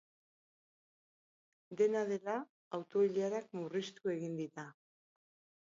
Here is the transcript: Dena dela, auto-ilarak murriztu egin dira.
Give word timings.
Dena 1.81 2.01
dela, 2.13 2.39
auto-ilarak 2.79 3.55
murriztu 3.61 4.15
egin 4.17 4.37
dira. 4.43 4.69